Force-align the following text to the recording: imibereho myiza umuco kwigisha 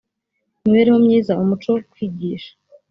imibereho 0.65 0.97
myiza 1.05 1.39
umuco 1.43 1.71
kwigisha 1.91 2.51